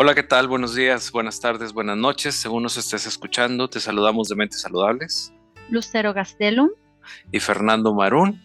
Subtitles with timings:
[0.00, 0.46] Hola, ¿qué tal?
[0.46, 2.36] Buenos días, buenas tardes, buenas noches.
[2.36, 5.32] Según nos estés escuchando, te saludamos de Mentes Saludables.
[5.70, 6.70] Lucero Gastelum.
[7.32, 8.40] Y Fernando Marún.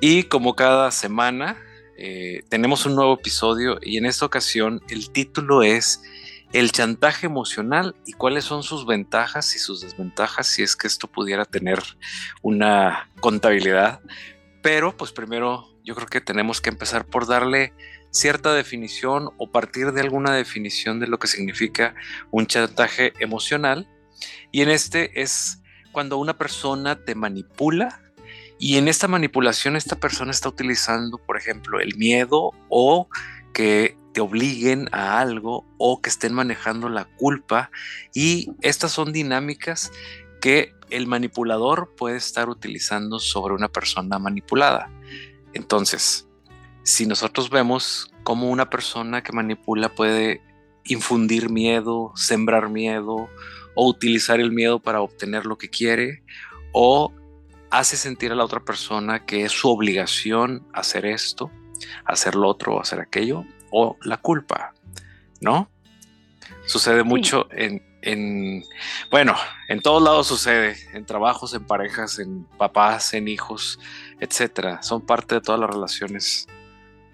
[0.00, 1.56] Y como cada semana,
[1.96, 6.02] eh, tenemos un nuevo episodio y en esta ocasión el título es
[6.52, 11.06] El chantaje emocional y cuáles son sus ventajas y sus desventajas si es que esto
[11.06, 11.80] pudiera tener
[12.42, 14.00] una contabilidad.
[14.60, 17.74] Pero pues primero yo creo que tenemos que empezar por darle
[18.10, 21.94] cierta definición o partir de alguna definición de lo que significa
[22.30, 23.88] un chantaje emocional.
[24.52, 28.02] Y en este es cuando una persona te manipula
[28.58, 33.08] y en esta manipulación esta persona está utilizando, por ejemplo, el miedo o
[33.54, 37.70] que te obliguen a algo o que estén manejando la culpa.
[38.12, 39.92] Y estas son dinámicas
[40.40, 44.90] que el manipulador puede estar utilizando sobre una persona manipulada.
[45.54, 46.28] Entonces,
[46.82, 50.42] si nosotros vemos cómo una persona que manipula puede
[50.84, 53.28] infundir miedo, sembrar miedo
[53.74, 56.22] o utilizar el miedo para obtener lo que quiere
[56.72, 57.12] o
[57.70, 61.50] hace sentir a la otra persona que es su obligación hacer esto,
[62.04, 64.74] hacer lo otro, hacer aquello o la culpa,
[65.40, 65.70] ¿no?
[66.66, 68.64] Sucede mucho en, en,
[69.10, 69.36] bueno,
[69.68, 73.78] en todos lados sucede, en trabajos, en parejas, en papás, en hijos,
[74.18, 74.82] etcétera.
[74.82, 76.48] Son parte de todas las relaciones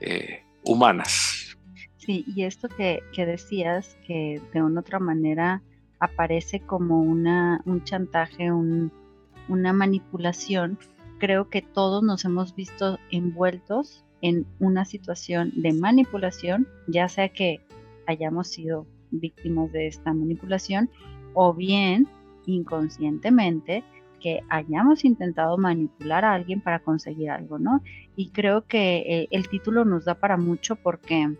[0.01, 1.57] eh, humanas.
[1.97, 5.63] Sí, y esto que, decías, que de una otra manera
[5.99, 10.79] aparece como una, un chantaje, una manipulación,
[11.19, 17.61] creo que todos nos hemos visto envueltos en una situación de manipulación, ya sea que
[18.07, 20.91] hayamos sido víctimas de esta manipulación
[21.35, 22.09] o bien
[22.47, 23.85] inconscientemente
[24.27, 27.81] que hayamos intentado manipular a alguien para conseguir algo, ¿no?
[28.17, 31.37] Y creo que eh, el título nos da para mucho porque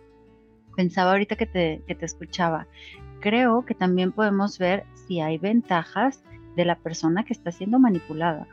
[0.77, 2.69] pensaba ahorita que te, que te escuchaba,
[3.19, 6.23] creo que también podemos ver si hay ventajas
[6.55, 8.47] de la persona que está siendo manipulada,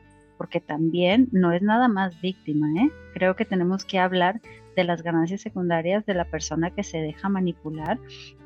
[0.44, 2.92] porque también no es nada más víctima, ¿eh?
[3.14, 4.42] Creo que tenemos que hablar
[4.76, 7.98] de las ganancias secundarias de la persona que se deja manipular,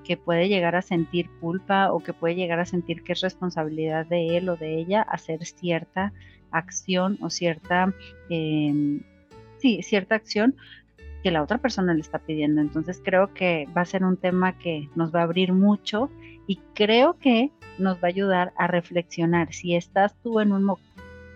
[0.03, 4.05] que puede llegar a sentir culpa o que puede llegar a sentir que es responsabilidad
[4.05, 6.13] de él o de ella hacer cierta
[6.51, 7.91] acción o cierta,
[8.29, 9.01] em,
[9.57, 10.55] sí, cierta acción
[11.23, 12.61] que la otra persona le está pidiendo.
[12.61, 16.11] Entonces creo que va a ser un tema que nos va a abrir mucho
[16.45, 19.51] y creo que nos va a ayudar a reflexionar.
[19.51, 20.63] Si estás tú en un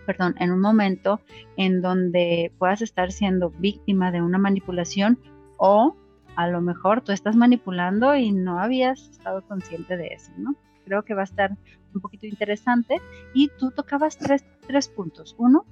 [0.06, 1.20] perdón, en un momento
[1.56, 5.18] en donde puedas estar siendo víctima de una manipulación
[5.56, 5.96] o
[6.36, 10.54] a lo mejor tú estás manipulando y no habías estado consciente de eso, ¿no?
[10.84, 11.56] Creo que va a estar
[11.94, 13.00] un poquito interesante
[13.34, 15.34] y tú tocabas tres, tres puntos.
[15.38, 15.66] Uno,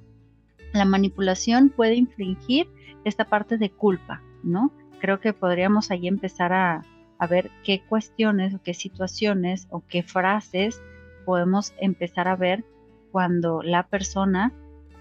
[0.73, 2.69] la manipulación puede infringir
[3.03, 4.71] esta parte de culpa, ¿no?
[4.99, 6.83] Creo que podríamos ahí empezar a,
[7.17, 10.81] a ver qué cuestiones o qué situaciones o qué frases
[11.25, 12.63] podemos empezar a ver
[13.11, 14.51] cuando la persona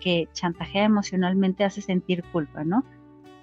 [0.01, 2.85] que chantajea emocionalmente hace sentir culpa, ¿no?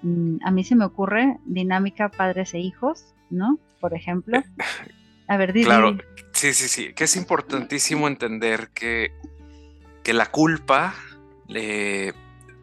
[0.02, 3.58] Mm, a mí se me ocurre dinámica padres e hijos, ¿no?
[3.80, 4.42] Por ejemplo.
[5.28, 5.66] A ver, dime.
[5.66, 5.98] Claro,
[6.32, 9.12] sí, sí, sí, que es importantísimo entender que,
[10.02, 10.94] que la culpa,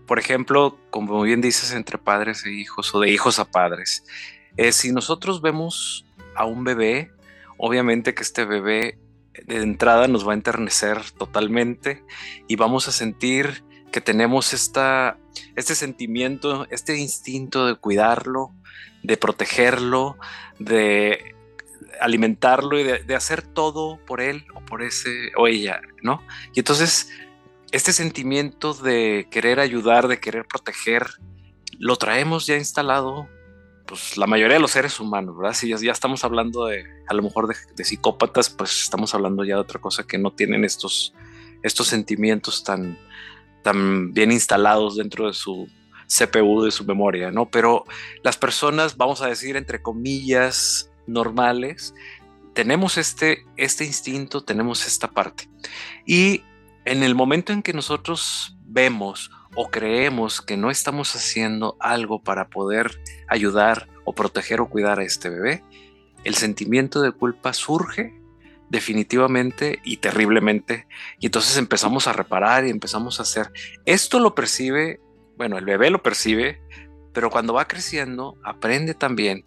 [0.07, 4.03] por ejemplo, como bien dices, entre padres e hijos o de hijos a padres,
[4.57, 6.05] es si nosotros vemos
[6.35, 7.11] a un bebé,
[7.57, 8.97] obviamente que este bebé
[9.45, 12.03] de entrada nos va a enternecer totalmente
[12.47, 15.17] y vamos a sentir que tenemos esta,
[15.55, 18.51] este sentimiento, este instinto de cuidarlo,
[19.03, 20.17] de protegerlo,
[20.59, 21.35] de
[22.01, 26.21] alimentarlo y de, hacer todo por él o por ese o ella, ¿no?
[26.53, 27.09] Y entonces
[27.71, 31.07] este sentimiento de querer ayudar, de querer proteger,
[31.79, 33.27] lo traemos ya instalado
[33.87, 35.53] pues la mayoría de los seres humanos, ¿verdad?
[35.53, 39.61] Si ya, estamos hablando de, a lo mejor de, psicópatas, pues estamos hablando ya de
[39.61, 41.13] otra cosa que no tienen estos,
[41.61, 42.97] estos sentimientos tan,
[43.63, 45.67] tan bien instalados dentro de su
[46.07, 47.49] CPU, de su memoria, ¿no?
[47.49, 47.85] Pero
[48.23, 51.93] las personas, vamos a decir, entre comillas, normales,
[52.53, 55.49] tenemos este, este instinto, tenemos esta parte.
[56.05, 56.41] Y
[56.85, 62.49] en el momento en que nosotros vemos o creemos que no estamos haciendo algo para
[62.49, 65.63] poder ayudar o proteger o cuidar a este bebé,
[66.23, 68.13] el sentimiento de culpa surge
[68.69, 70.87] definitivamente y terriblemente
[71.19, 73.51] y entonces empezamos a reparar y empezamos a hacer.
[73.85, 74.99] Esto lo percibe,
[75.37, 76.61] bueno, el bebé lo percibe,
[77.13, 79.45] pero cuando va creciendo aprende también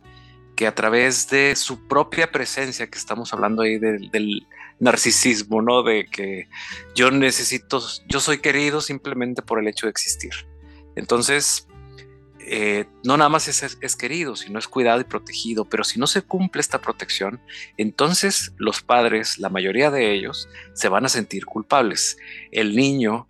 [0.56, 4.46] que a través de su propia presencia, que estamos hablando ahí del, del
[4.80, 5.82] narcisismo, ¿no?
[5.82, 6.48] De que
[6.94, 10.32] yo necesito, yo soy querido simplemente por el hecho de existir.
[10.96, 11.68] Entonces,
[12.50, 16.22] eh, no nada más es, querido, sino es cuidado y protegido, pero si no se
[16.22, 17.40] cumple esta protección,
[17.76, 22.16] entonces los padres, la mayoría de ellos, se van a sentir culpables.
[22.50, 23.28] El niño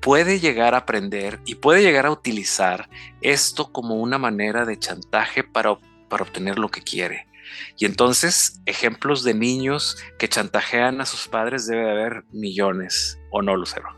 [0.00, 2.90] puede llegar a aprender y puede llegar a utilizar
[3.22, 5.78] esto como una manera de chantaje para,
[6.10, 7.27] para obtener lo que quiere.
[7.76, 13.42] Y entonces, ejemplos de niños que chantajean a sus padres debe de haber millones, ¿o
[13.42, 13.88] no, Lucero?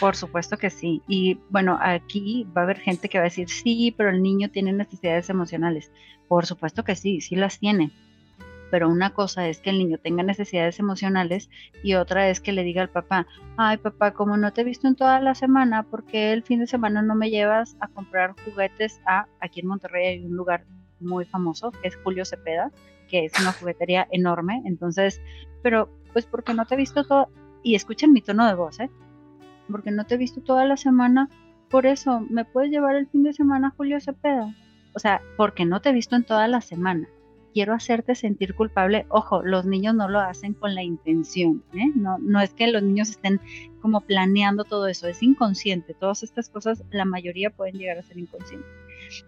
[0.00, 1.02] Por supuesto que sí.
[1.08, 4.50] Y bueno, aquí va a haber gente que va a decir, sí, pero el niño
[4.50, 5.90] tiene necesidades emocionales.
[6.28, 7.92] Por supuesto que sí, sí las tiene.
[8.70, 11.48] Pero una cosa es que el niño tenga necesidades emocionales
[11.84, 13.26] y otra es que le diga al papá,
[13.56, 16.66] ay papá, como no te he visto en toda la semana, porque el fin de
[16.66, 20.64] semana no me llevas a comprar juguetes a, aquí en Monterrey hay un lugar
[21.00, 22.70] muy famoso, que es Julio Cepeda,
[23.08, 24.62] que es una juguetería enorme.
[24.64, 25.20] Entonces,
[25.62, 27.28] pero pues porque no te he visto todo,
[27.62, 28.90] y escuchen mi tono de voz, ¿eh?
[29.70, 31.28] Porque no te he visto toda la semana,
[31.68, 34.54] por eso, ¿me puedes llevar el fin de semana Julio Cepeda?
[34.94, 37.08] O sea, porque no te he visto en toda la semana.
[37.52, 39.06] Quiero hacerte sentir culpable.
[39.08, 41.64] Ojo, los niños no lo hacen con la intención.
[41.74, 41.90] ¿eh?
[41.94, 43.40] No, no es que los niños estén
[43.80, 45.94] como planeando todo eso, es inconsciente.
[45.94, 48.70] Todas estas cosas, la mayoría pueden llegar a ser inconscientes.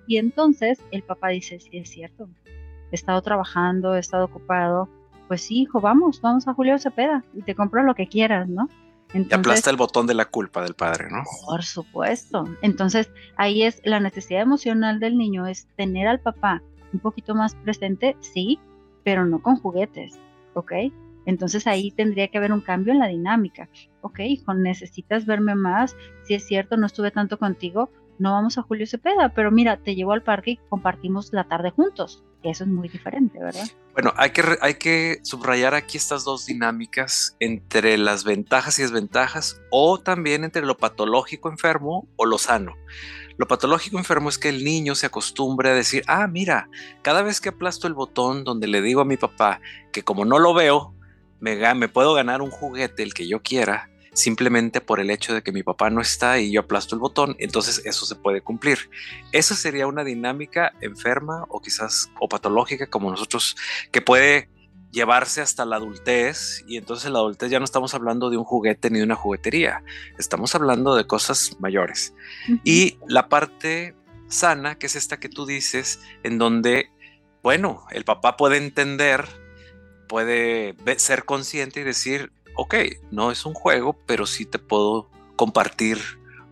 [0.06, 2.28] Y entonces el papá dice, sí, es cierto,
[2.90, 4.88] he estado trabajando, he estado ocupado,
[5.28, 8.68] pues sí, hijo, vamos, vamos a Julio Cepeda y te compro lo que quieras, ¿no?
[9.14, 11.22] y aplasta el botón de la culpa del padre, ¿no?
[11.46, 12.44] Por supuesto.
[12.60, 17.54] Entonces, ahí es la necesidad emocional del niño, es tener al papá un poquito más
[17.54, 18.58] presente, sí,
[19.04, 20.18] pero no con juguetes,
[20.54, 20.72] ¿ok?
[21.26, 23.68] Entonces ahí tendría que haber un cambio en la dinámica.
[24.00, 25.94] Ok, hijo, necesitas verme más.
[26.24, 29.94] Si es cierto, no estuve tanto contigo, no vamos a Julio Cepeda, pero mira, te
[29.94, 32.24] llevo al parque y compartimos la tarde juntos.
[32.42, 33.66] Eso es muy diferente, ¿verdad?
[33.94, 39.60] Bueno, hay que, hay que subrayar aquí estas dos dinámicas entre las ventajas y desventajas
[39.70, 42.76] o también entre lo patológico enfermo o lo sano.
[43.38, 46.68] Lo patológico enfermo es que el niño se acostumbre a decir, ah, mira,
[47.02, 49.60] cada vez que aplasto el botón donde le digo a mi papá
[49.92, 50.94] que como no lo veo,
[51.40, 55.42] me, me puedo ganar un juguete, el que yo quiera, simplemente por el hecho de
[55.42, 58.90] que mi papá no está y yo aplasto el botón, entonces eso se puede cumplir.
[59.30, 63.56] Esa sería una dinámica enferma o quizás o patológica como nosotros
[63.92, 64.48] que puede
[64.90, 68.44] llevarse hasta la adultez y entonces en la adultez ya no estamos hablando de un
[68.44, 69.84] juguete ni de una juguetería,
[70.18, 72.12] estamos hablando de cosas mayores.
[72.64, 73.94] Y la parte
[74.26, 76.90] sana, que es esta que tú dices, en donde,
[77.42, 79.26] bueno, el papá puede entender,
[80.08, 82.74] puede ser consciente y decir, ok,
[83.12, 85.98] no es un juego, pero sí te puedo compartir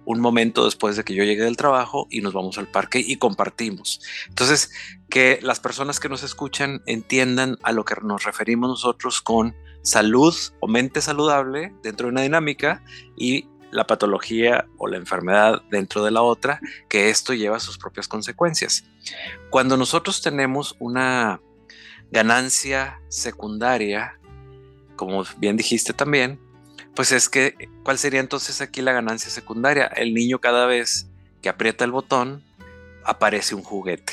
[0.05, 3.17] un momento después de que yo llegue del trabajo y nos vamos al parque y
[3.17, 4.00] compartimos.
[4.29, 4.70] Entonces,
[5.11, 10.35] que las personas que nos escuchan entiendan a lo que nos referimos nosotros con salud
[10.61, 12.85] o mente saludable dentro de una dinámica
[13.17, 18.06] y la patología o la enfermedad dentro de la otra, que esto lleva sus propias
[18.06, 18.85] consecuencias.
[19.50, 21.41] Cuando nosotros tenemos una
[22.12, 24.20] ganancia secundaria
[24.96, 26.40] como bien dijiste también,
[26.94, 29.87] pues es que, ¿cuál sería entonces aquí la ganancia secundaria?
[29.87, 31.08] El niño cada vez
[31.43, 32.43] que aprieta el botón,
[33.04, 34.12] aparece un juguete.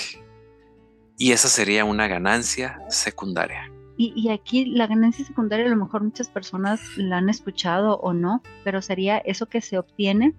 [1.18, 3.72] Y esa sería una ganancia secundaria.
[3.96, 8.42] Y, aquí la ganancia secundaria a lo mejor muchas personas la han escuchado o no,
[8.64, 10.34] pero sería eso que se obtiene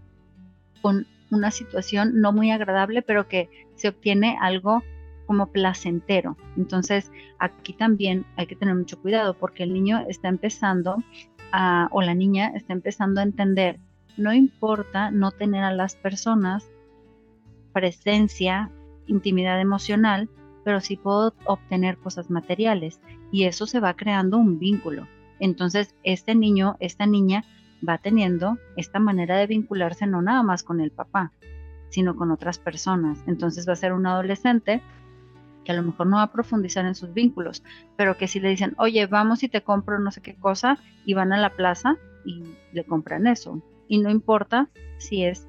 [0.83, 4.83] con una situación no muy agradable, pero que se obtiene algo
[5.27, 6.37] como placentero.
[6.57, 10.97] Entonces, aquí también hay que tener mucho cuidado porque el niño está empezando
[11.53, 13.79] a, o la niña está empezando a entender,
[14.17, 16.71] no importa no tener a las personas
[17.73, 18.71] presencia,
[19.07, 20.29] intimidad emocional,
[20.65, 23.01] pero sí puedo obtener cosas materiales
[23.31, 25.07] y eso se va creando un vínculo.
[25.41, 27.45] Entonces, este niño, esta niña
[27.87, 31.33] va teniendo esta manera de vincularse no nada más con el papá,
[31.91, 33.23] sino con otras personas.
[33.27, 34.81] Entonces va a ser un adolescente
[35.65, 37.63] que a lo mejor no va a profundizar en sus vínculos,
[37.97, 41.15] pero que si le dicen, oye, vamos y te compro no sé qué cosa, y
[41.15, 42.43] van a la plaza y
[42.73, 43.63] le compran eso.
[43.89, 44.69] Y no importa
[44.99, 45.47] si es,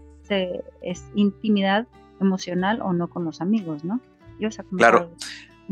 [0.82, 1.88] es intimidad
[2.20, 4.00] emocional o no con los amigos, ¿no?
[4.78, 5.12] claro.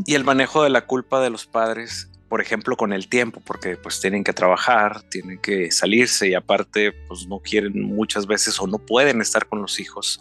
[0.06, 3.76] Y el manejo de la culpa de los padres por ejemplo, con el tiempo, porque
[3.76, 8.66] pues tienen que trabajar, tienen que salirse y aparte pues no quieren muchas veces o
[8.66, 10.20] no pueden estar con los hijos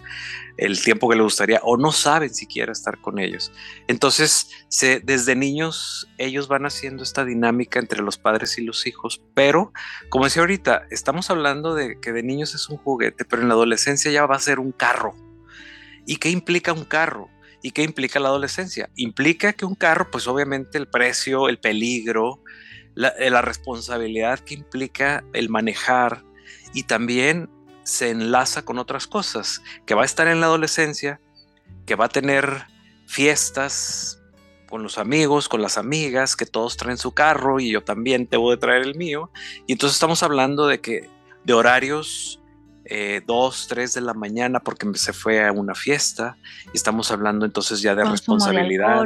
[0.57, 3.51] el tiempo que les gustaría o no saben siquiera estar con ellos.
[3.87, 4.51] Entonces,
[5.03, 9.73] desde niños ellos van haciendo esta dinámica entre los padres y los hijos, pero
[10.09, 13.55] como decía ahorita, estamos hablando de que de niños es un juguete, pero en la
[13.55, 15.15] adolescencia ya va a ser un carro.
[16.05, 17.32] ¿Y qué implica un carro?
[17.63, 18.89] ¿Y qué implica la adolescencia?
[18.95, 22.41] Implica que un carro, pues obviamente el precio, el peligro,
[22.93, 26.23] la, eh, responsabilidad que implica el manejar
[26.73, 27.49] y también
[27.83, 31.21] se enlaza con otras cosas, que va a estar en la adolescencia,
[31.85, 32.65] que va a tener
[33.07, 34.21] fiestas
[34.69, 38.51] con los amigos, con las amigas, que todos traen su carro y yo también debo
[38.51, 39.31] de traer el mío.
[39.67, 41.09] Y entonces estamos hablando de que
[41.45, 42.41] de horarios
[42.95, 46.37] eh, 2, 3 de la mañana porque se fue a una fiesta.
[46.71, 49.05] Y estamos hablando entonces ya de responsabilidad,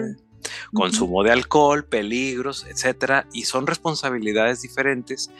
[0.73, 3.27] consumo de alcohol, peligros, etcétera.
[3.31, 5.31] Y son responsabilidades diferentes,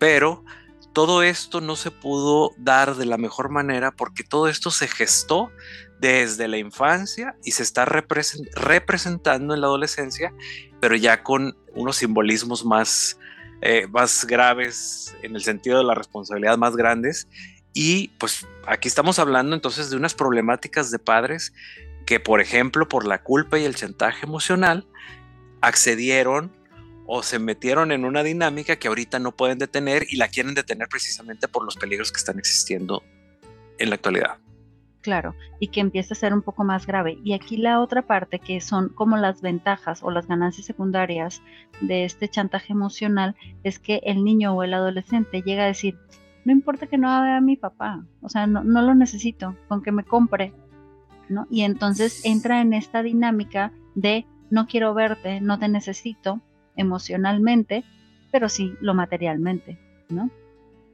[0.00, 0.44] pero
[0.92, 5.52] todo esto no se pudo dar de la mejor manera porque todo esto se gestó
[6.00, 10.34] desde la infancia y se está representando en la adolescencia,
[10.80, 13.16] pero ya con unos simbolismos más,
[13.60, 17.28] eh, más graves en el sentido de la responsabilidad más grandes.
[17.72, 21.52] Y pues aquí estamos hablando entonces de unas problemáticas de padres
[22.06, 24.86] que, por ejemplo, por la culpa y el chantaje emocional,
[25.60, 26.52] accedieron
[27.06, 30.88] o se metieron en una dinámica que ahorita no pueden detener y la quieren detener
[30.88, 33.02] precisamente por los peligros que están existiendo
[33.78, 34.38] en la actualidad
[35.02, 37.18] claro, y que empieza a ser un poco más grave.
[37.22, 41.42] Y aquí la otra parte, que son como las ventajas o las ganancias secundarias
[41.82, 45.98] de este chantaje emocional, es que el niño o el adolescente llega a decir,
[46.44, 49.82] no importa que no vea a mi papá, o sea, no, no lo necesito, con
[49.82, 50.52] que me compre,
[51.28, 51.46] ¿no?
[51.50, 56.40] Y entonces entra en esta dinámica de no quiero verte, no te necesito
[56.76, 57.84] emocionalmente,
[58.30, 60.30] pero sí lo materialmente, ¿no?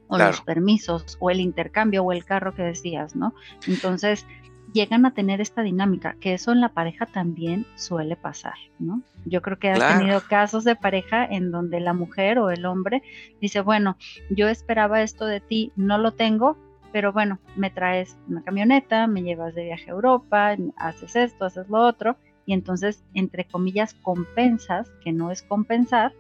[0.09, 3.35] o los permisos o el intercambio o el carro que decías, ¿no?
[3.67, 4.27] Entonces
[4.73, 9.03] llegan a tener esta dinámica, que eso en la pareja también suele pasar, ¿no?
[9.25, 13.03] Yo creo que has tenido casos de pareja en donde la mujer o el hombre
[13.41, 13.97] dice, bueno,
[14.31, 16.57] yo esperaba esto de ti, no lo tengo,
[16.93, 21.69] pero bueno, me traes una camioneta, me llevas de viaje a Europa, haces esto, haces
[21.69, 26.15] lo otro, y entonces, entre comillas, compensas, que no es compensar,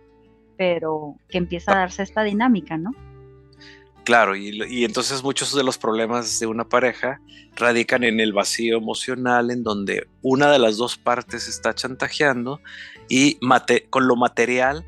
[0.58, 2.92] pero que empieza a darse esta dinámica, ¿no?
[4.08, 7.20] Claro, y, entonces muchos de los problemas de una pareja
[7.56, 12.62] radican en el vacío emocional en donde una de las dos partes está chantajeando
[13.06, 13.38] y
[13.90, 14.86] con lo material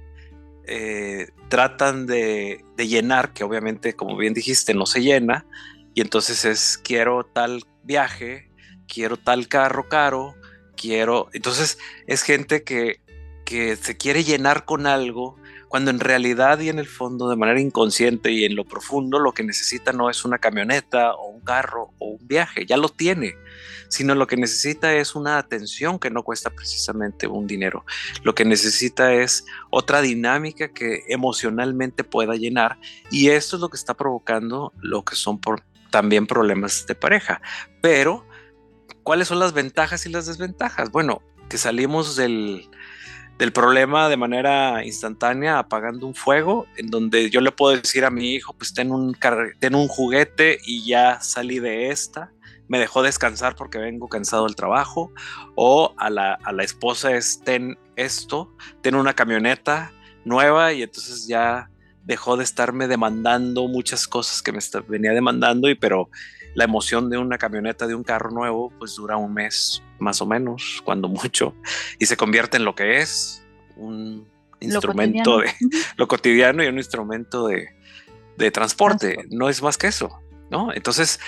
[0.67, 5.45] eh, tratan de, llenar, que obviamente, como bien dijiste, no se llena,
[5.93, 8.49] y entonces es quiero tal viaje,
[8.89, 10.35] quiero tal carro caro,
[10.79, 11.29] quiero...
[11.35, 13.03] Entonces es gente que,
[13.45, 15.37] que se quiere llenar con algo
[15.71, 19.31] cuando en realidad y en el fondo, de manera inconsciente y en lo profundo, lo
[19.31, 23.37] que necesita no es una camioneta o un carro o un viaje, ya lo tiene,
[23.87, 27.85] sino lo que necesita es una atención que no cuesta precisamente un dinero.
[28.25, 33.77] Lo que necesita es otra dinámica que emocionalmente pueda llenar y esto es lo que
[33.77, 35.41] está provocando lo que son
[35.93, 37.41] también problemas de pareja.
[37.81, 38.27] Pero,
[39.05, 40.91] ¿cuáles son las ventajas y las desventajas?
[40.91, 42.69] Bueno, que salimos del
[43.41, 48.11] del problema de manera instantánea apagando un fuego en donde yo le puedo decir a
[48.11, 49.17] mi hijo pues ten un,
[49.59, 52.31] ten un juguete y ya salí de esta.
[52.69, 55.11] Me dejó descansar porque vengo cansado del trabajo.
[55.55, 59.91] O a la, a la esposa es ten esto ten una camioneta
[60.27, 61.71] nueva y entonces ya
[62.05, 66.11] dejó de estarme demandando muchas cosas que me venía demandando y pero
[66.55, 70.27] la emoción de una camioneta, de un carro nuevo, pues dura un mes más o
[70.27, 71.55] menos, cuando mucho,
[71.99, 73.45] y se convierte en lo que es,
[73.77, 74.27] un
[74.61, 75.51] instrumento de
[75.97, 77.69] lo cotidiano y un instrumento de,
[78.53, 79.27] transporte.
[79.29, 80.19] No es más que eso,
[80.51, 80.73] ¿no?
[80.73, 81.21] Entonces,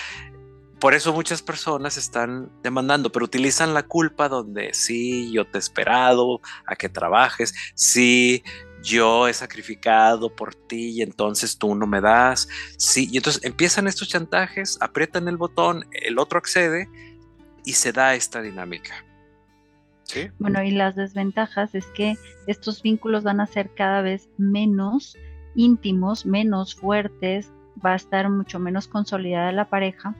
[0.79, 5.59] por eso muchas personas están demandando, pero utilizan la culpa donde sí, yo te he
[5.59, 8.43] esperado a que trabajes, sí,
[8.83, 12.47] yo he sacrificado por ti y entonces tú no me das.
[12.77, 16.89] Sí, y entonces empiezan estos chantajes, aprietan el botón, el otro accede
[17.65, 19.05] y se da esta dinámica.
[20.03, 20.29] ¿Sí?
[20.37, 25.17] Bueno, y las desventajas es que estos vínculos van a ser cada vez menos
[25.55, 27.51] íntimos, menos fuertes,
[27.83, 30.13] va a estar mucho menos consolidada la pareja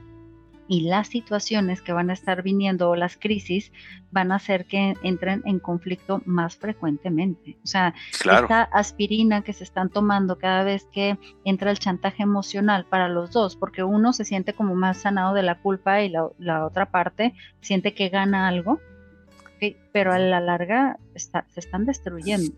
[0.68, 3.72] y las situaciones que van a estar viniendo o las crisis
[4.10, 7.56] van a hacer que entren en conflicto más frecuentemente.
[7.62, 12.86] O sea, esta aspirina que se están tomando cada vez que entra el chantaje emocional
[12.86, 16.64] para los dos, porque uno se siente como más sanado de la culpa y la,
[16.64, 18.80] otra parte siente que gana algo,
[19.92, 22.52] pero a la larga se están destruyendo.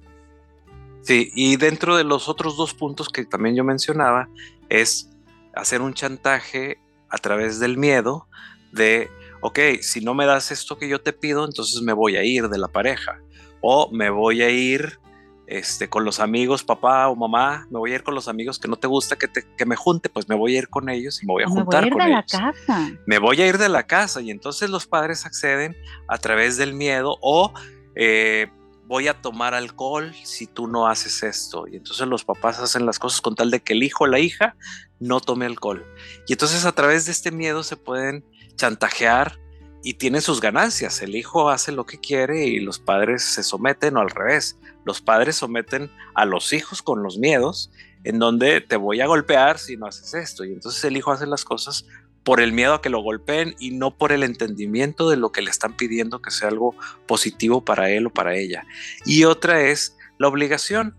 [1.02, 4.28] Sí, y dentro de los otros dos puntos que también yo mencionaba
[4.68, 5.08] es
[5.54, 6.78] hacer un chantaje
[7.16, 8.28] a través del miedo
[8.72, 12.22] de, ok, si no me das esto que yo te pido, entonces me voy a
[12.22, 13.18] ir de la pareja.
[13.62, 15.00] O me voy a ir
[15.46, 18.68] este, con los amigos, papá o mamá, me voy a ir con los amigos que
[18.68, 21.22] no te gusta que, te, que me junte, pues me voy a ir con ellos
[21.22, 22.98] y me voy a juntar me voy a ir de La casa.
[23.06, 25.74] Me voy a ir de la casa y entonces los padres acceden
[26.08, 27.52] a través del miedo o
[27.94, 28.48] eh,
[28.86, 31.66] voy a tomar alcohol si tú no haces esto.
[31.68, 34.18] Y entonces los papás hacen las cosas con tal de que el hijo o la
[34.18, 34.56] hija
[35.00, 35.84] no tome alcohol.
[36.26, 38.24] Y entonces a través de este miedo se pueden
[38.56, 39.38] chantajear
[39.82, 41.02] y tienen sus ganancias.
[41.02, 44.58] El hijo hace lo que quiere y los padres se someten o al revés.
[44.84, 47.70] Los padres someten a los hijos con los miedos
[48.04, 50.44] en donde te voy a golpear si no haces esto.
[50.44, 51.86] Y entonces el hijo hace las cosas
[52.26, 55.42] por el miedo a que lo golpeen y no por el entendimiento de lo que
[55.42, 56.74] le están pidiendo que sea algo
[57.06, 58.66] positivo para él o para ella.
[59.04, 60.96] Y otra es la obligación.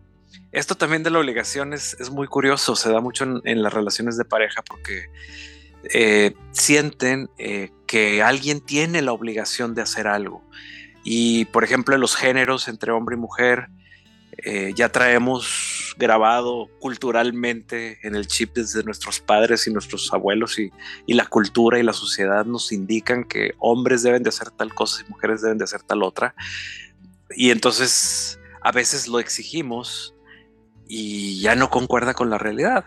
[0.53, 4.23] Esto también de la obligación es, muy curioso, se da mucho en, las relaciones de
[4.23, 5.07] pareja porque
[5.93, 10.49] eh, sienten eh, que alguien tiene la obligación de hacer algo.
[11.03, 13.67] Y por ejemplo, en los géneros entre hombre y mujer,
[14.45, 20.71] eh, ya traemos grabado culturalmente en el chip desde nuestros padres y nuestros abuelos y,
[21.07, 25.09] la cultura y la sociedad nos indican que hombres deben de hacer tal cosa y
[25.09, 26.35] mujeres deben de hacer tal otra.
[27.31, 30.13] Y entonces a veces lo exigimos
[30.87, 32.85] y ya no concuerda con la realidad.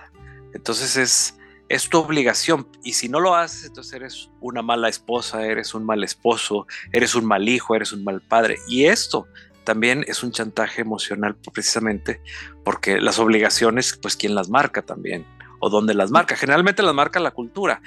[0.54, 1.36] Entonces es,
[1.68, 5.84] es tu obligación y si no lo haces, entonces eres una mala esposa, eres un
[5.84, 8.58] mal esposo, eres un mal hijo, eres un mal padre.
[8.68, 9.26] Y esto
[9.64, 12.20] también es un chantaje emocional precisamente
[12.64, 15.26] porque las obligaciones, pues quién las marca también
[15.58, 16.36] o dónde las marca.
[16.36, 17.80] Generalmente las marca la cultura,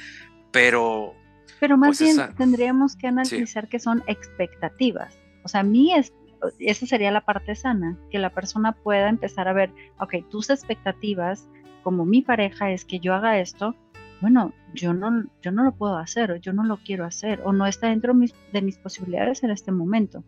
[0.51, 1.13] pero...
[1.60, 5.18] Pero más pues, bien tendríamos que analizar que son expectativas.
[5.44, 6.13] O sea, a mí es,
[6.60, 11.48] esa sería la parte sana, que la persona pueda empezar a ver, ok, tus expectativas
[11.82, 13.75] como mi pareja es que yo haga esto,
[14.22, 17.51] bueno, yo no, yo no lo puedo hacer o yo no lo quiero hacer o
[17.51, 18.13] no está dentro
[18.53, 20.24] de mis posibilidades en este momento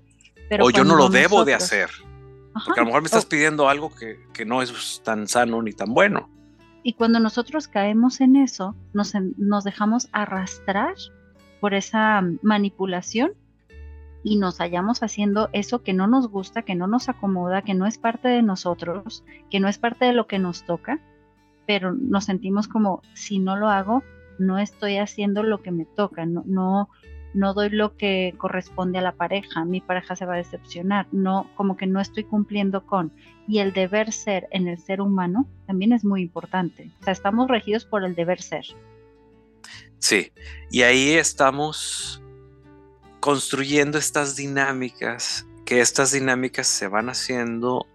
[0.60, 1.90] o yo no lo debo de hacer.
[2.66, 5.94] porque a lo mejor me estás pidiendo algo que, no es tan sano ni tan
[5.94, 6.30] bueno.
[6.84, 10.94] Y cuando nosotros caemos en eso, nos, nos dejamos arrastrar
[11.60, 13.34] por esa manipulación
[14.24, 17.86] y nos hallamos haciendo eso que no nos gusta, que no nos acomoda, que no
[17.86, 21.00] es parte de nosotros, que no es parte de lo que nos toca,
[21.68, 24.04] pero nos sentimos como si no lo hago,
[24.40, 26.90] no estoy haciendo lo que me toca, no, no,
[27.36, 31.50] no doy lo que corresponde a la pareja, mi pareja se va a decepcionar, no,
[31.56, 33.12] como que no estoy cumpliendo con.
[33.48, 36.90] Y el deber ser en el ser humano también es muy importante.
[37.02, 38.66] O sea, estamos regidos por el deber ser.
[40.00, 40.32] Sí,
[40.72, 42.24] y ahí estamos
[43.20, 47.86] construyendo estas dinámicas, que estas dinámicas se van haciendo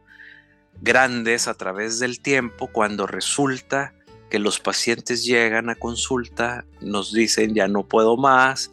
[0.82, 3.94] grandes a través del tiempo cuando resulta
[4.28, 8.72] que los pacientes llegan a consulta, nos dicen ya no puedo más,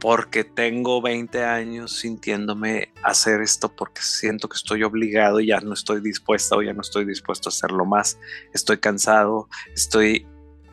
[0.00, 5.74] porque tengo 20 años sintiéndome hacer esto porque siento que estoy obligado y ya no
[5.74, 8.18] estoy dispuesta o ya no estoy dispuesto a hacerlo más.
[8.54, 10.26] Estoy cansado, estoy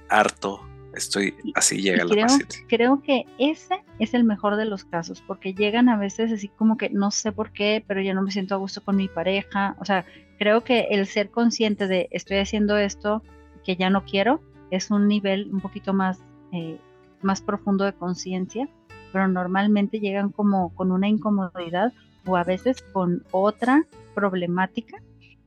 [0.09, 0.61] harto,
[0.93, 2.65] estoy así llega la paciente.
[2.67, 6.77] Creo que ese es el mejor de los casos porque llegan a veces así como
[6.77, 9.75] que no sé por qué, pero ya no me siento a gusto con mi pareja.
[9.79, 10.05] O sea,
[10.38, 13.23] creo que el ser consciente de estoy haciendo esto
[13.63, 16.19] que ya no quiero es un nivel un poquito más,
[16.51, 16.77] eh,
[17.23, 18.69] más profundo de conciencia
[19.11, 21.93] pero normalmente llegan como con una incomodidad
[22.25, 24.97] o a veces con otra problemática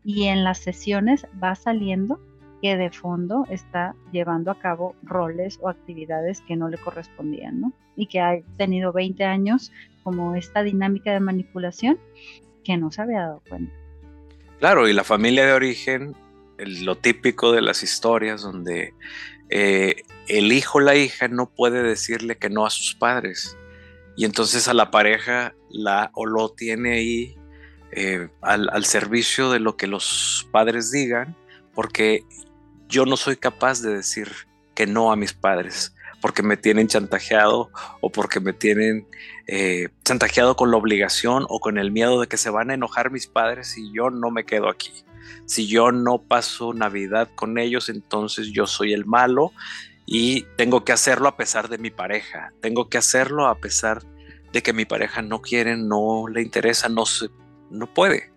[0.04, 2.20] y en las sesiones va saliendo
[2.62, 7.72] que de fondo está llevando a cabo roles o actividades que no le correspondían, ¿no?
[7.96, 11.98] Y que ha tenido 20 años como esta dinámica de manipulación
[12.64, 13.72] que no se había dado cuenta.
[14.58, 16.16] Claro, y la familia de origen,
[16.58, 18.92] lo típico de las historias donde
[19.50, 23.56] eh, el hijo o la hija no puede decirle que no a sus padres.
[24.16, 27.36] Y entonces a la pareja la o lo tiene ahí
[27.92, 31.36] eh, al, servicio de lo que los padres digan,
[31.74, 32.24] porque
[32.88, 34.30] yo no soy capaz de decir
[34.74, 39.06] que no a mis padres, porque me tienen chantajeado o porque me tienen
[39.46, 43.10] eh, chantajeado con la obligación o con el miedo de que se van a enojar
[43.10, 45.04] mis padres si yo no me quedo aquí.
[45.46, 49.52] Si yo no paso Navidad con ellos, entonces yo soy el malo
[50.06, 54.02] y tengo que hacerlo a pesar de mi pareja, tengo que hacerlo a pesar
[54.52, 57.28] de que mi pareja no quiere, no le interesa, no, se,
[57.70, 58.30] no puede.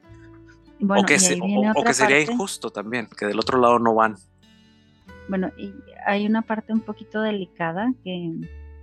[0.82, 4.18] o que, que sería injusto también, que del otro lado no van.
[5.30, 5.74] Bueno, y
[6.06, 8.32] hay una parte un poquito delicada que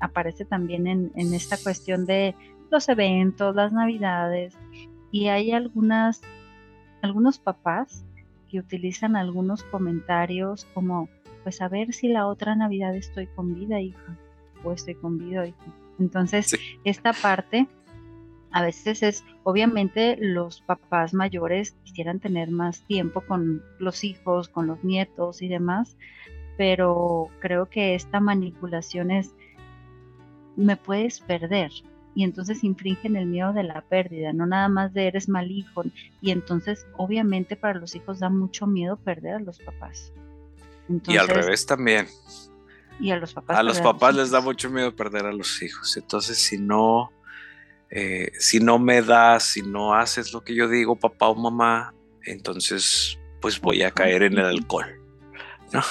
[0.01, 2.35] aparece también en, en esta cuestión de
[2.71, 4.55] los eventos, las navidades,
[5.11, 6.21] y hay algunas,
[7.03, 8.05] algunos papás
[8.49, 11.09] que utilizan algunos comentarios como
[11.43, 14.19] pues a ver si la otra Navidad estoy con vida, hija,
[14.65, 15.75] o estoy con vida, hija.
[15.99, 17.67] Entonces, esta parte
[18.51, 24.67] a veces es, obviamente los papás mayores quisieran tener más tiempo con los hijos, con
[24.67, 25.97] los nietos y demás,
[26.57, 29.35] pero creo que esta manipulación es,
[30.57, 31.71] me puedes perder.
[32.15, 35.85] Y entonces infringen el miedo de la pérdida, no nada más de eres mal hijo.
[36.21, 40.13] Y entonces, obviamente, para los hijos da mucho miedo perder a los papás
[41.07, 42.09] y al revés también.
[43.01, 43.57] Y a los papás.
[43.57, 45.97] A los papás les da mucho miedo perder a los hijos.
[45.97, 47.13] Entonces, si no,
[47.91, 51.95] eh, si no me das, si no haces lo que yo digo, papá o mamá,
[52.25, 55.01] entonces pues voy a caer en el alcohol,
[55.73, 55.83] ¿no?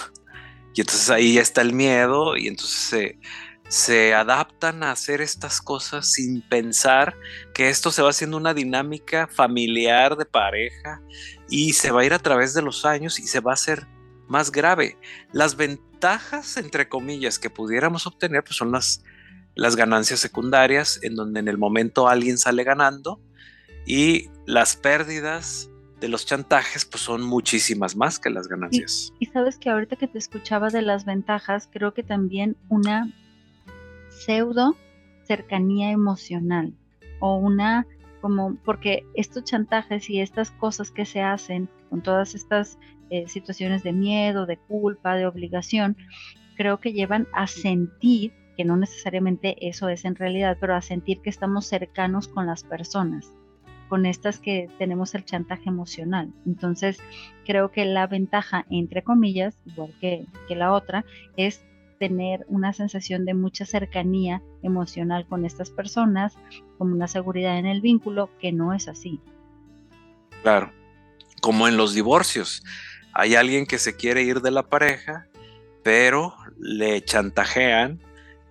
[0.74, 3.20] Y entonces ahí ya está el miedo y entonces se,
[3.68, 7.18] se adaptan a hacer estas cosas sin pensar
[7.54, 11.02] que esto se va haciendo una dinámica familiar de pareja
[11.50, 13.86] y se va a ir a través de los años y se va a hacer
[14.28, 14.98] más grave.
[15.34, 19.04] Las ventajas, entre comillas, que pudiéramos obtener pues son las,
[19.56, 23.20] las ganancias secundarias, en donde en el momento alguien sale ganando
[23.86, 29.12] y las pérdidas de los chantajes pues son muchísimas más que las ganancias.
[29.20, 33.12] Y, y sabes que ahorita que te escuchaba de las ventajas, creo que también una
[34.18, 34.76] pseudo
[35.24, 36.74] cercanía emocional
[37.20, 37.86] o una
[38.22, 42.78] como porque estos chantajes y estas cosas que se hacen con todas estas
[43.10, 45.96] eh, situaciones de miedo, de culpa, de obligación,
[46.56, 51.22] creo que llevan a sentir, que no necesariamente eso es en realidad, pero a sentir
[51.22, 53.32] que estamos cercanos con las personas,
[53.88, 56.34] con estas que tenemos el chantaje emocional.
[56.46, 57.00] Entonces,
[57.46, 61.06] creo que la ventaja, entre comillas, igual que, que la otra,
[61.38, 61.64] es
[62.00, 66.38] tener una sensación de mucha cercanía emocional con estas personas,
[66.78, 69.20] como una seguridad en el vínculo, que no es así.
[70.44, 70.72] Claro,
[71.42, 72.64] como en los divorcios.
[73.14, 75.28] Hay alguien que se quiere ir de la pareja,
[75.84, 78.00] pero le chantajean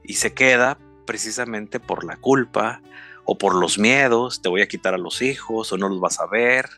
[0.02, 2.80] y se queda precisamente por la culpa
[3.24, 6.20] o por los miedos, te voy a quitar a los hijos o no los vas
[6.20, 6.68] a ver.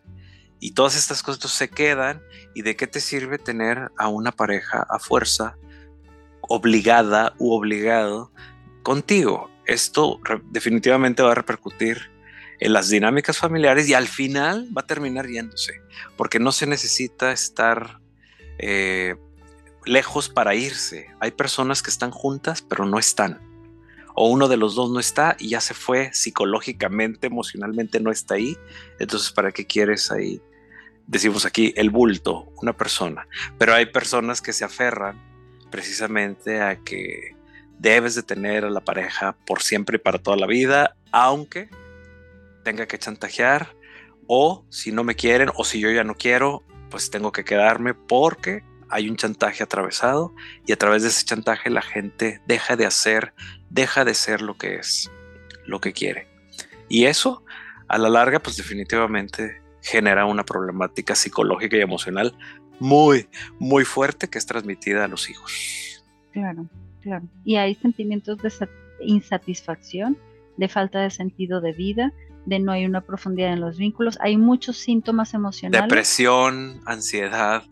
[0.61, 2.22] Y todas estas cosas se quedan.
[2.54, 5.57] ¿Y de qué te sirve tener a una pareja a fuerza
[6.40, 8.33] obligada u obligado
[8.83, 9.51] contigo.
[9.66, 10.20] Esto
[10.51, 12.11] definitivamente va a repercutir
[12.61, 15.81] en las dinámicas familiares y al final va a terminar yéndose,
[16.16, 18.01] porque no se necesita estar
[18.59, 19.16] eh,
[19.85, 21.09] lejos para irse.
[21.20, 23.40] Hay personas que están juntas pero no están.
[24.14, 28.35] O uno de los dos no está y ya se fue psicológicamente, emocionalmente no está
[28.35, 28.57] ahí.
[28.98, 30.42] Entonces, ¿para qué quieres ahí?
[31.07, 33.29] Decimos aquí el bulto, una persona.
[33.59, 35.22] Pero hay personas que se aferran
[35.70, 37.37] precisamente a que
[37.78, 41.68] debes de tener a la pareja por siempre y para toda la vida, aunque
[42.64, 43.74] tenga que chantajear
[44.26, 47.94] o si no me quieren o si yo ya no quiero, pues tengo que quedarme
[47.94, 50.35] porque hay un chantaje atravesado
[50.66, 53.35] y a través de ese chantaje la gente deja de hacer,
[53.70, 55.11] deja de ser lo que es,
[55.66, 56.26] lo que quiere.
[56.88, 57.44] Y eso
[57.87, 62.37] a la larga pues definitivamente genera una problemática psicológica y emocional
[62.81, 66.05] muy, muy fuerte que es transmitida a los hijos.
[66.33, 66.69] Claro,
[67.03, 67.27] claro.
[67.45, 68.53] Y hay sentimientos de
[69.01, 70.17] insatisfacción,
[70.57, 72.12] de falta de sentido de vida,
[72.47, 75.88] de no hay una profundidad en los vínculos, hay muchos síntomas emocionales.
[75.88, 77.64] Depresión, ansiedad,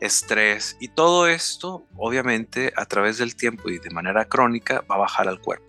[0.00, 4.98] estrés y todo esto, obviamente, a través del tiempo y de manera crónica va a
[4.98, 5.66] bajar al cuerpo.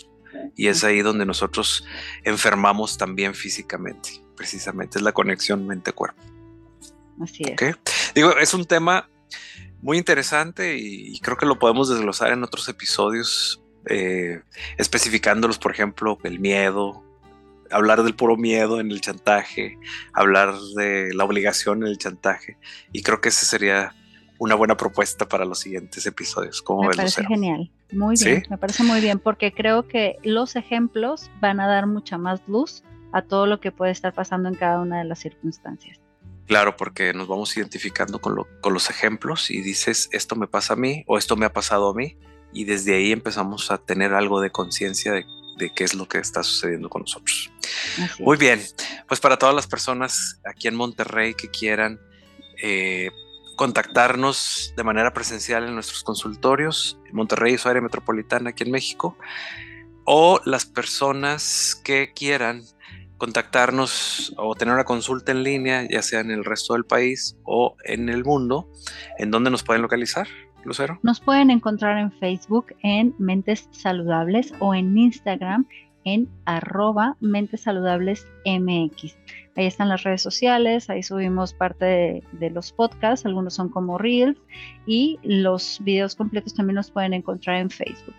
[0.56, 1.86] Y es ahí donde nosotros
[2.24, 6.22] enfermamos también físicamente, precisamente, es la conexión mente-cuerpo.
[7.22, 7.78] Así es.
[8.16, 9.10] Digo, es un tema
[9.82, 14.42] muy interesante y, creo que lo podemos desglosar en otros episodios, eh,
[14.78, 17.04] especificándolos, por ejemplo, el miedo,
[17.70, 19.78] hablar del puro miedo en el chantaje,
[20.14, 22.58] hablar de la obligación en el chantaje.
[22.94, 23.94] Y creo que esa sería
[24.38, 26.62] una buena propuesta para los siguientes episodios.
[26.62, 31.30] ¿Cómo me parece genial, muy bien, me parece muy bien, porque creo que los ejemplos
[31.42, 34.80] van a dar mucha más luz a todo lo que puede estar pasando en cada
[34.80, 36.00] una de las circunstancias.
[36.48, 41.04] Claro, porque nos vamos identificando con, los ejemplos y dices, esto me pasa a mí
[41.08, 42.18] o esto me ha pasado a mí
[42.54, 45.26] y desde ahí empezamos a tener algo de conciencia de,
[45.74, 47.52] qué es lo que está sucediendo con nosotros.
[48.20, 48.62] Muy bien,
[49.08, 52.00] pues para todas las personas aquí en Monterrey que quieran
[52.62, 53.10] eh,
[53.56, 58.72] contactarnos de manera presencial en nuestros consultorios, en Monterrey y su área metropolitana aquí en
[58.72, 59.18] México,
[60.04, 62.64] o las personas que quieran
[63.18, 67.76] contactarnos o tener una consulta en línea, ya sea en el resto del país o
[67.86, 68.70] en el mundo,
[69.18, 70.28] ¿en dónde nos pueden localizar,
[70.64, 71.00] Lucero?
[71.04, 75.68] Nos pueden encontrar en Facebook en Mentes Saludables o en Instagram
[76.04, 79.18] en arroba Mentes Saludables MX.
[79.56, 83.98] Ahí están las redes sociales, ahí subimos parte de, de, los podcasts, algunos son como
[83.98, 84.38] Reels
[84.86, 88.14] y los videos completos también los pueden encontrar en Facebook.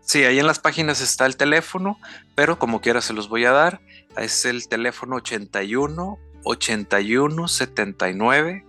[0.00, 1.98] Sí, ahí en las páginas está el teléfono,
[2.34, 3.80] pero como quiera se los voy a dar.
[4.16, 8.64] Es el teléfono 81 81 79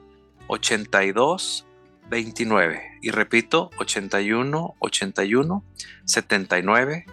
[0.48, 1.66] 82
[2.10, 3.00] 29.
[3.02, 5.64] Y repito, 81 81
[6.06, 7.06] 79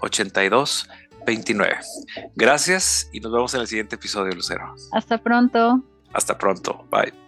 [0.00, 0.88] 82
[1.26, 1.78] 29.
[2.34, 4.74] Gracias y nos vemos en el siguiente episodio, Lucero.
[4.92, 5.82] Hasta pronto.
[6.12, 6.86] Hasta pronto.
[6.90, 7.23] Bye.